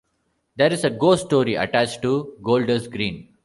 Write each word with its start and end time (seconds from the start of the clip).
There 0.55 0.73
is 0.73 0.83
a 0.83 0.89
ghost 0.89 1.27
story 1.27 1.53
attached 1.53 2.01
to 2.01 2.35
Golders 2.41 2.87
Green. 2.87 3.35